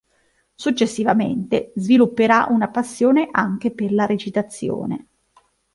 Successivamente, 0.55 1.73
svilupperà 1.75 2.47
una 2.49 2.69
passione 2.69 3.27
anche 3.31 3.69
per 3.69 3.93
la 3.93 4.07
recitazione. 4.07 5.07